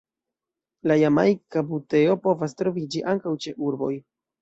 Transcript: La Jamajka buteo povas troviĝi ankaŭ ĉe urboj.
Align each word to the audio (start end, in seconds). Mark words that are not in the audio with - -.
La 0.91 0.97
Jamajka 1.01 1.65
buteo 1.73 2.17
povas 2.27 2.61
troviĝi 2.65 3.07
ankaŭ 3.15 3.39
ĉe 3.47 3.59
urboj. 3.71 3.97